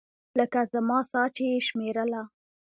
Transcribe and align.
لکه 0.39 0.59
زما 0.73 0.99
ساه 1.11 1.27
چې 1.35 1.43
يې 1.51 1.59
شمېرله. 1.67 2.21